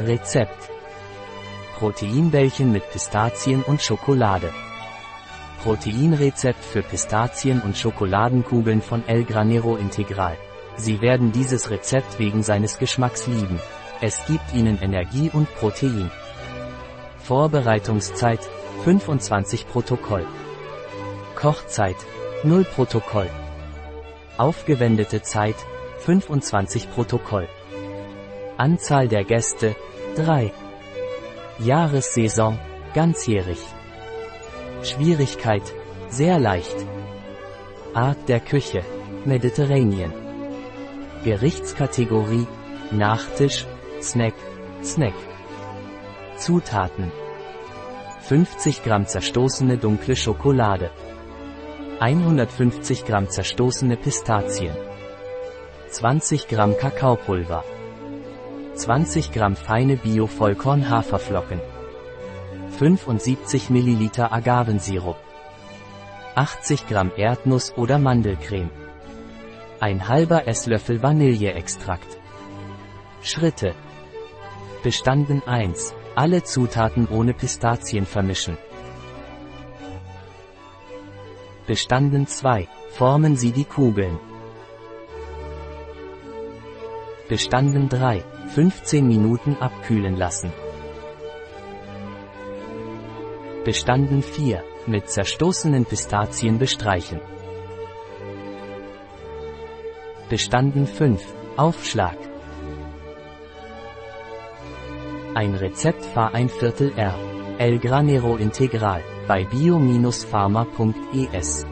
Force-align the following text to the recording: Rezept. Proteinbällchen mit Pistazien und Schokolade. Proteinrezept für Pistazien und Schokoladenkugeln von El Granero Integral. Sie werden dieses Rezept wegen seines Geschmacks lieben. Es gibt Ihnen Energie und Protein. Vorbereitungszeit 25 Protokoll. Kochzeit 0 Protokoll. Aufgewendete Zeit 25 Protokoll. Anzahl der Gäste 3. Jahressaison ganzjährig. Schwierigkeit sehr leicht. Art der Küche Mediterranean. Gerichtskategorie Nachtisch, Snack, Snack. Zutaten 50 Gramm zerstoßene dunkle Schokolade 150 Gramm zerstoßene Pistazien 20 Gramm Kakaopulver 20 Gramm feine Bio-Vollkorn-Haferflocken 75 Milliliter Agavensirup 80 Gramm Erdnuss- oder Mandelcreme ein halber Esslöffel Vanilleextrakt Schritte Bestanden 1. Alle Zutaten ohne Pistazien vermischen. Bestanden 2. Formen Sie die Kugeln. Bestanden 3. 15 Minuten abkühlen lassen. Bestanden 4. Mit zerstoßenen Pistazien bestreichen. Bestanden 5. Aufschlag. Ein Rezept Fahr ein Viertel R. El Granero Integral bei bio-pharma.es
Rezept. 0.00 0.70
Proteinbällchen 1.76 2.70
mit 2.70 2.88
Pistazien 2.92 3.64
und 3.64 3.82
Schokolade. 3.82 4.52
Proteinrezept 5.64 6.64
für 6.64 6.82
Pistazien 6.82 7.60
und 7.60 7.76
Schokoladenkugeln 7.76 8.80
von 8.80 9.02
El 9.08 9.24
Granero 9.24 9.74
Integral. 9.74 10.36
Sie 10.76 11.00
werden 11.00 11.32
dieses 11.32 11.70
Rezept 11.70 12.20
wegen 12.20 12.44
seines 12.44 12.78
Geschmacks 12.78 13.26
lieben. 13.26 13.58
Es 14.00 14.24
gibt 14.26 14.54
Ihnen 14.54 14.80
Energie 14.80 15.30
und 15.32 15.52
Protein. 15.56 16.12
Vorbereitungszeit 17.24 18.48
25 18.84 19.68
Protokoll. 19.68 20.24
Kochzeit 21.34 21.96
0 22.44 22.62
Protokoll. 22.62 23.28
Aufgewendete 24.36 25.22
Zeit 25.22 25.56
25 25.98 26.88
Protokoll. 26.92 27.48
Anzahl 28.56 29.08
der 29.08 29.24
Gäste 29.24 29.74
3. 30.18 30.52
Jahressaison 31.60 32.58
ganzjährig. 32.92 33.60
Schwierigkeit 34.82 35.62
sehr 36.08 36.40
leicht. 36.40 36.74
Art 37.94 38.28
der 38.28 38.40
Küche 38.40 38.82
Mediterranean. 39.24 40.12
Gerichtskategorie 41.22 42.48
Nachtisch, 42.90 43.64
Snack, 44.02 44.34
Snack. 44.82 45.14
Zutaten 46.36 47.12
50 48.22 48.82
Gramm 48.82 49.06
zerstoßene 49.06 49.78
dunkle 49.78 50.16
Schokolade 50.16 50.90
150 52.00 53.04
Gramm 53.04 53.30
zerstoßene 53.30 53.96
Pistazien 53.96 54.74
20 55.90 56.48
Gramm 56.48 56.76
Kakaopulver 56.76 57.62
20 58.78 59.32
Gramm 59.32 59.56
feine 59.56 59.96
Bio-Vollkorn-Haferflocken 59.96 61.60
75 62.78 63.70
Milliliter 63.70 64.32
Agavensirup 64.32 65.16
80 66.36 66.86
Gramm 66.86 67.10
Erdnuss- 67.16 67.74
oder 67.74 67.98
Mandelcreme 67.98 68.70
ein 69.80 70.06
halber 70.06 70.46
Esslöffel 70.46 71.02
Vanilleextrakt 71.02 72.18
Schritte 73.20 73.74
Bestanden 74.84 75.42
1. 75.44 75.92
Alle 76.14 76.44
Zutaten 76.44 77.08
ohne 77.08 77.34
Pistazien 77.34 78.06
vermischen. 78.06 78.56
Bestanden 81.66 82.28
2. 82.28 82.68
Formen 82.90 83.34
Sie 83.36 83.50
die 83.50 83.64
Kugeln. 83.64 84.20
Bestanden 87.28 87.88
3. 87.90 88.24
15 88.54 89.06
Minuten 89.06 89.58
abkühlen 89.60 90.16
lassen. 90.16 90.50
Bestanden 93.66 94.22
4. 94.22 94.64
Mit 94.86 95.10
zerstoßenen 95.10 95.84
Pistazien 95.84 96.58
bestreichen. 96.58 97.20
Bestanden 100.30 100.86
5. 100.86 101.22
Aufschlag. 101.58 102.16
Ein 105.34 105.54
Rezept 105.54 106.06
Fahr 106.06 106.32
ein 106.32 106.48
Viertel 106.48 106.94
R. 106.96 107.14
El 107.58 107.78
Granero 107.78 108.36
Integral 108.36 109.04
bei 109.26 109.44
bio-pharma.es 109.44 111.66